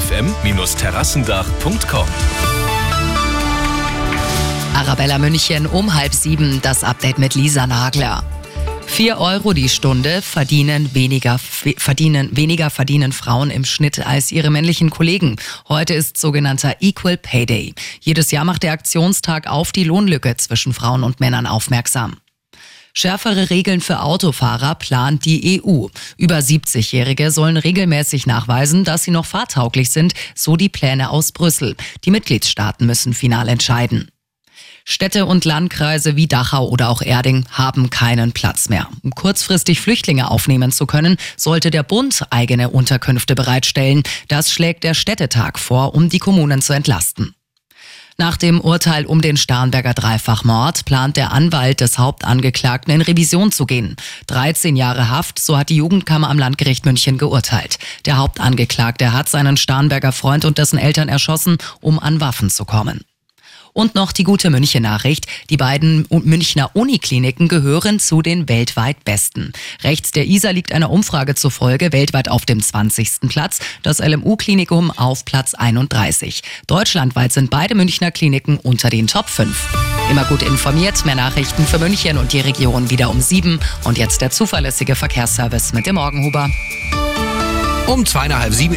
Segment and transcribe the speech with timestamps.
[0.00, 2.06] fm-terrassendach.com.
[4.74, 8.24] Arabella München um halb sieben, das Update mit Lisa Nagler.
[8.86, 14.90] 4 Euro die Stunde verdienen weniger, verdienen weniger verdienen Frauen im Schnitt als ihre männlichen
[14.90, 15.36] Kollegen.
[15.68, 17.74] Heute ist sogenannter Equal Pay Day.
[18.00, 22.16] Jedes Jahr macht der Aktionstag auf die Lohnlücke zwischen Frauen und Männern aufmerksam.
[22.92, 25.86] Schärfere Regeln für Autofahrer plant die EU.
[26.16, 31.76] Über 70-Jährige sollen regelmäßig nachweisen, dass sie noch fahrtauglich sind, so die Pläne aus Brüssel.
[32.04, 34.10] Die Mitgliedstaaten müssen final entscheiden.
[34.84, 38.88] Städte und Landkreise wie Dachau oder auch Erding haben keinen Platz mehr.
[39.02, 44.02] Um kurzfristig Flüchtlinge aufnehmen zu können, sollte der Bund eigene Unterkünfte bereitstellen.
[44.28, 47.34] Das schlägt der Städtetag vor, um die Kommunen zu entlasten.
[48.20, 53.64] Nach dem Urteil um den Starnberger Dreifachmord plant der Anwalt des Hauptangeklagten in Revision zu
[53.64, 53.96] gehen.
[54.26, 57.78] 13 Jahre Haft, so hat die Jugendkammer am Landgericht München geurteilt.
[58.04, 63.00] Der Hauptangeklagte hat seinen Starnberger Freund und dessen Eltern erschossen, um an Waffen zu kommen.
[63.72, 65.26] Und noch die gute München-Nachricht.
[65.48, 69.52] Die beiden Münchner Unikliniken gehören zu den weltweit besten.
[69.82, 73.28] Rechts der ISA liegt einer Umfrage zufolge weltweit auf dem 20.
[73.28, 76.42] Platz, das LMU-Klinikum auf Platz 31.
[76.66, 79.68] Deutschlandweit sind beide Münchner Kliniken unter den Top 5.
[80.10, 83.60] Immer gut informiert, mehr Nachrichten für München und die Region wieder um sieben.
[83.84, 86.50] Und jetzt der zuverlässige Verkehrsservice mit dem Morgenhuber.
[87.86, 88.68] Um zweieinhalb sieben